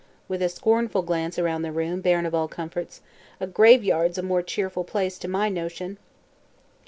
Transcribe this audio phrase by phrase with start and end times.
[0.27, 3.01] with a scornful glance around the room, barren of all comforts.
[3.39, 5.99] "A graveyard's a more cheerful place, to my notion."